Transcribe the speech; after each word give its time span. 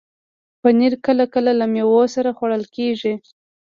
پنېر 0.61 0.93
کله 1.05 1.25
کله 1.33 1.51
له 1.59 1.65
میوو 1.73 2.01
سره 2.15 2.29
خوړل 2.37 2.63
کېږي. 2.75 3.13